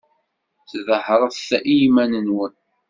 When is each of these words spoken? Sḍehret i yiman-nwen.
Sḍehret 0.71 1.47
i 1.71 1.73
yiman-nwen. 1.79 2.53